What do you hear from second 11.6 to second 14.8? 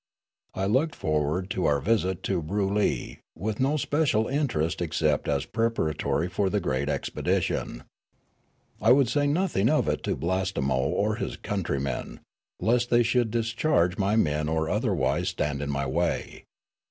men, lest they should discourage my men or